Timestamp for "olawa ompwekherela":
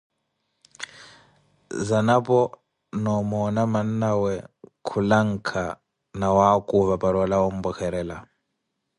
7.23-8.17